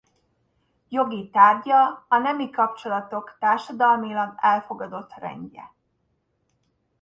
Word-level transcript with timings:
Jogi 0.89 1.29
tárgya 1.29 2.05
a 2.07 2.17
nemi 2.17 2.49
kapcsolatok 2.49 3.37
társadalmilag 3.39 4.33
elfogadott 4.37 5.13
rendje. 5.13 5.73